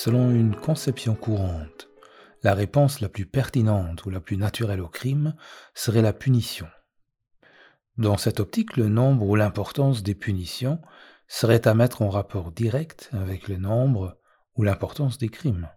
[0.00, 1.88] Selon une conception courante,
[2.44, 5.34] la réponse la plus pertinente ou la plus naturelle au crime
[5.74, 6.68] serait la punition.
[7.96, 10.80] Dans cette optique, le nombre ou l'importance des punitions
[11.26, 14.20] serait à mettre en rapport direct avec le nombre
[14.54, 15.68] ou l'importance des crimes.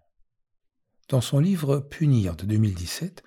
[1.09, 3.23] Dans son livre Punir de 2017,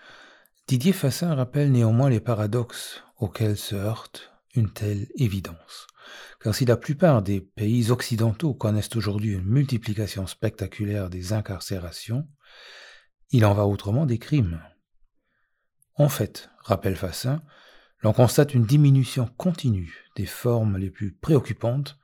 [0.68, 5.86] Didier Fassin rappelle néanmoins les paradoxes auxquels se heurte une telle évidence.
[6.40, 12.28] Car si la plupart des pays occidentaux connaissent aujourd'hui une multiplication spectaculaire des incarcérations,
[13.30, 14.62] il en va autrement des crimes.
[15.96, 17.42] En fait, rappelle Fassin,
[18.02, 21.98] l'on constate une diminution continue des formes les plus préoccupantes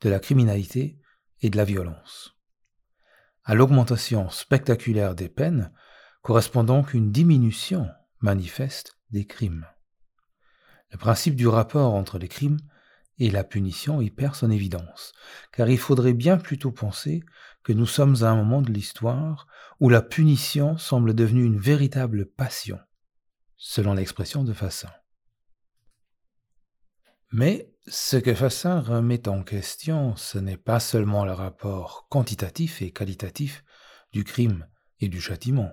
[0.00, 0.98] de la criminalité
[1.40, 2.36] et de la violence.
[3.44, 5.72] À l'augmentation spectaculaire des peines
[6.22, 7.88] correspond donc une diminution
[8.20, 9.66] manifeste des crimes.
[10.92, 12.60] Le principe du rapport entre les crimes
[13.18, 15.12] et la punition y perd son évidence,
[15.52, 17.22] car il faudrait bien plutôt penser
[17.62, 19.46] que nous sommes à un moment de l'histoire
[19.80, 22.78] où la punition semble devenue une véritable passion,
[23.56, 24.90] selon l'expression de Fassin.
[27.32, 32.92] Mais ce que Fassin remet en question, ce n'est pas seulement le rapport quantitatif et
[32.92, 33.64] qualitatif
[34.12, 34.66] du crime
[35.00, 35.72] et du châtiment.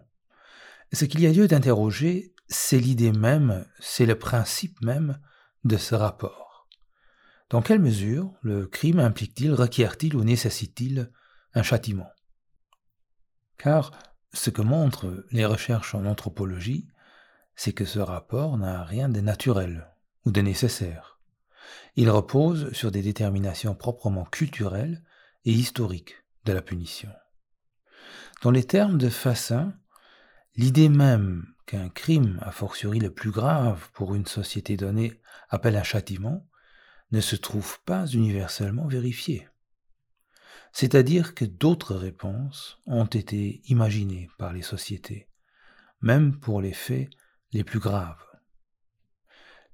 [0.94, 5.20] Ce qu'il y a lieu d'interroger, c'est l'idée même, c'est le principe même
[5.64, 6.68] de ce rapport.
[7.50, 11.12] Dans quelle mesure le crime implique-t-il, requiert-il ou nécessite-t-il
[11.54, 12.10] un châtiment?
[13.58, 13.92] Car
[14.34, 16.88] ce que montrent les recherches en anthropologie,
[17.56, 19.88] c'est que ce rapport n'a rien de naturel
[20.26, 21.20] ou de nécessaire.
[21.96, 25.04] Il repose sur des déterminations proprement culturelles
[25.46, 27.12] et historiques de la punition.
[28.42, 29.74] Dans les termes de Fassin,
[30.56, 35.84] l'idée même qu'un crime, a fortiori le plus grave pour une société donnée, appelle un
[35.84, 36.48] châtiment,
[37.12, 39.48] ne se trouve pas universellement vérifié.
[40.74, 45.30] C'est-à-dire que d'autres réponses ont été imaginées par les sociétés,
[46.02, 47.12] même pour les faits
[47.52, 48.26] les plus graves.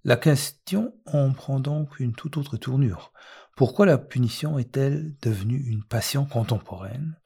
[0.04, 3.14] La question en prend donc une toute autre tournure.
[3.56, 7.18] Pourquoi la punition est-elle devenue une passion contemporaine?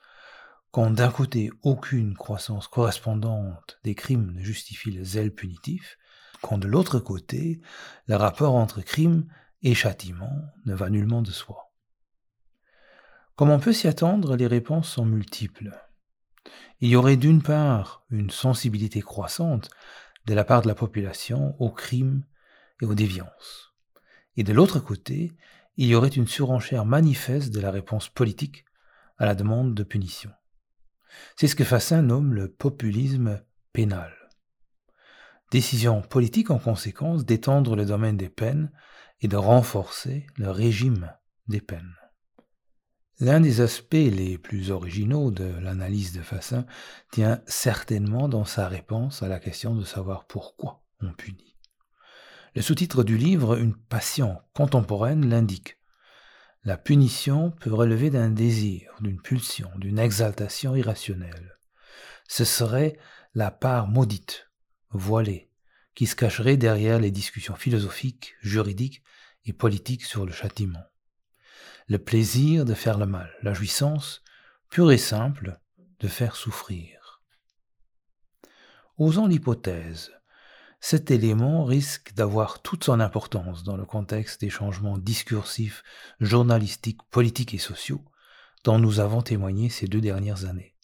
[0.71, 5.97] Quand d'un côté aucune croissance correspondante des crimes ne justifie le zèle punitif,
[6.41, 7.59] quand de l'autre côté
[8.07, 9.25] le rapport entre crime
[9.63, 10.31] et châtiment
[10.65, 11.73] ne va nullement de soi.
[13.35, 15.71] Comme on peut s'y attendre, les réponses sont multiples.
[16.81, 19.69] Il y aurait d'une part une sensibilité croissante
[20.25, 22.23] de la part de la population aux crimes
[22.81, 23.73] et aux déviances.
[24.37, 25.33] Et de l'autre côté,
[25.77, 28.65] il y aurait une surenchère manifeste de la réponse politique
[29.17, 30.31] à la demande de punition.
[31.35, 33.41] C'est ce que Fassin nomme le populisme
[33.73, 34.13] pénal.
[35.51, 38.71] Décision politique en conséquence d'étendre le domaine des peines
[39.21, 41.11] et de renforcer le régime
[41.47, 41.95] des peines.
[43.19, 46.65] L'un des aspects les plus originaux de l'analyse de Fassin
[47.11, 51.57] tient certainement dans sa réponse à la question de savoir pourquoi on punit.
[52.55, 55.78] Le sous-titre du livre, Une passion contemporaine, l'indique.
[56.65, 61.57] La punition peut relever d'un désir, d'une pulsion, d'une exaltation irrationnelle.
[62.27, 62.97] Ce serait
[63.33, 64.49] la part maudite,
[64.89, 65.49] voilée,
[65.95, 69.03] qui se cacherait derrière les discussions philosophiques, juridiques
[69.45, 70.83] et politiques sur le châtiment.
[71.87, 74.21] Le plaisir de faire le mal, la jouissance,
[74.69, 75.59] pure et simple,
[75.99, 77.23] de faire souffrir.
[78.97, 80.11] Osons l'hypothèse
[80.81, 85.83] cet élément risque d'avoir toute son importance dans le contexte des changements discursifs,
[86.19, 88.03] journalistiques, politiques et sociaux
[88.63, 90.75] dont nous avons témoigné ces deux dernières années.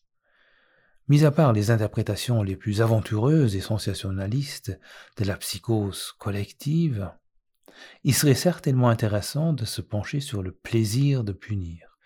[1.08, 4.80] Mis à part les interprétations les plus aventureuses et sensationnalistes
[5.18, 7.12] de la psychose collective,
[8.04, 11.98] il serait certainement intéressant de se pencher sur le plaisir de punir,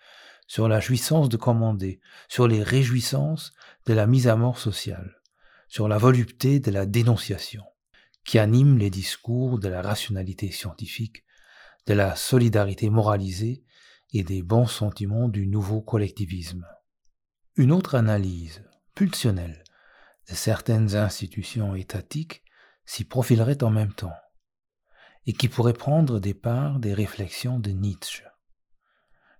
[0.46, 3.52] sur la jouissance de commander, sur les réjouissances
[3.86, 5.20] de la mise à mort sociale,
[5.68, 7.64] sur la volupté de la dénonciation
[8.24, 11.24] qui anime les discours de la rationalité scientifique,
[11.86, 13.64] de la solidarité moralisée
[14.12, 16.66] et des bons sentiments du nouveau collectivisme.
[17.56, 18.64] Une autre analyse,
[18.94, 19.64] pulsionnelle,
[20.28, 22.42] de certaines institutions étatiques
[22.84, 24.16] s'y profilerait en même temps,
[25.26, 28.24] et qui pourrait prendre des parts des réflexions de Nietzsche.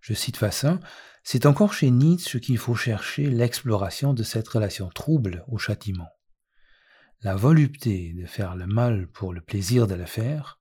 [0.01, 0.81] Je cite Fassin,
[1.23, 6.09] c'est encore chez Nietzsche qu'il faut chercher l'exploration de cette relation trouble au châtiment
[7.23, 10.61] la volupté de faire le mal pour le plaisir de le faire,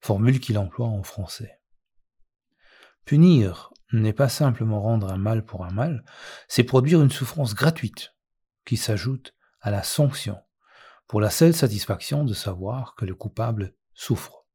[0.00, 1.60] formule qu'il emploie en français.
[3.04, 6.04] Punir n'est pas simplement rendre un mal pour un mal,
[6.48, 8.14] c'est produire une souffrance gratuite
[8.64, 10.38] qui s'ajoute à la sanction
[11.06, 14.46] pour la seule satisfaction de savoir que le coupable souffre.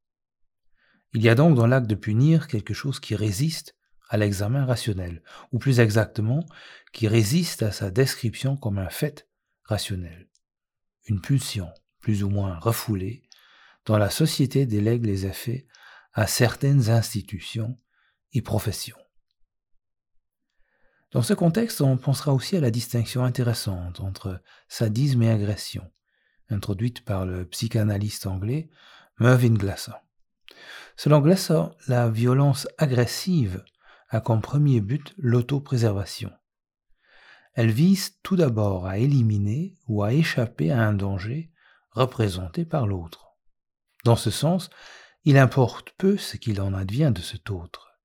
[1.13, 3.75] Il y a donc dans l'acte de punir quelque chose qui résiste
[4.09, 6.45] à l'examen rationnel, ou plus exactement,
[6.93, 9.27] qui résiste à sa description comme un fait
[9.63, 10.29] rationnel,
[11.05, 11.69] une pulsion
[11.99, 13.23] plus ou moins refoulée,
[13.85, 15.67] dont la société délègue les effets
[16.13, 17.79] à certaines institutions
[18.33, 18.97] et professions.
[21.11, 25.89] Dans ce contexte, on pensera aussi à la distinction intéressante entre sadisme et agression,
[26.49, 28.69] introduite par le psychanalyste anglais
[29.19, 29.93] Mervyn Glasser.
[30.97, 33.63] Selon Glasser, la violence agressive
[34.09, 36.31] a comme premier but l'autopréservation.
[37.55, 41.51] Elle vise tout d'abord à éliminer ou à échapper à un danger
[41.91, 43.37] représenté par l'autre.
[44.03, 44.69] Dans ce sens,
[45.23, 47.97] il importe peu ce qu'il en advient de cet autre.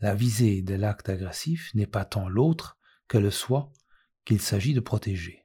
[0.00, 3.70] La visée de l'acte agressif n'est pas tant l'autre que le soi
[4.24, 5.44] qu'il s'agit de protéger.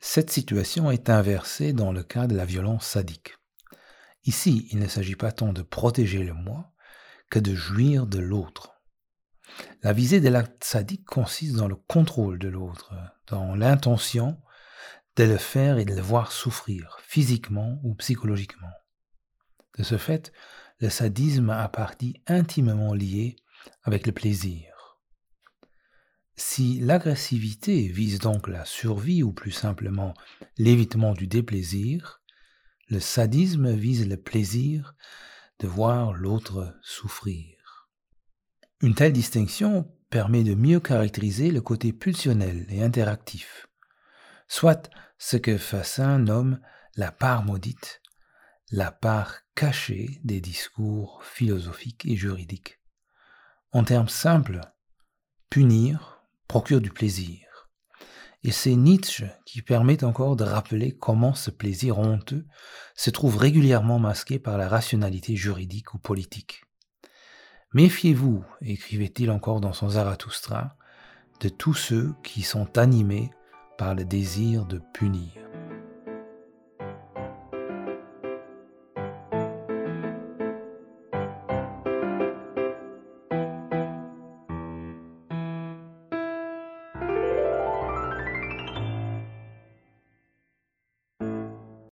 [0.00, 3.36] Cette situation est inversée dans le cas de la violence sadique.
[4.24, 6.72] Ici, il ne s'agit pas tant de protéger le moi
[7.30, 8.71] que de jouir de l'autre.
[9.82, 12.94] La visée de l'acte sadique consiste dans le contrôle de l'autre,
[13.26, 14.40] dans l'intention
[15.16, 18.70] de le faire et de le voir souffrir, physiquement ou psychologiquement.
[19.78, 20.32] De ce fait,
[20.80, 23.36] le sadisme a partie intimement liée
[23.84, 24.98] avec le plaisir.
[26.34, 30.14] Si l'agressivité vise donc la survie ou plus simplement
[30.58, 32.20] l'évitement du déplaisir,
[32.88, 34.94] le sadisme vise le plaisir
[35.60, 37.61] de voir l'autre souffrir.
[38.82, 43.68] Une telle distinction permet de mieux caractériser le côté pulsionnel et interactif,
[44.48, 46.58] soit ce que Fassin nomme
[46.96, 48.02] la part maudite,
[48.72, 52.80] la part cachée des discours philosophiques et juridiques.
[53.70, 54.60] En termes simples,
[55.48, 57.38] punir procure du plaisir.
[58.42, 62.46] Et c'est Nietzsche qui permet encore de rappeler comment ce plaisir honteux
[62.96, 66.64] se trouve régulièrement masqué par la rationalité juridique ou politique.
[67.74, 70.76] Méfiez-vous, écrivait-il encore dans son Zarathustra,
[71.40, 73.30] de tous ceux qui sont animés
[73.78, 75.41] par le désir de punir.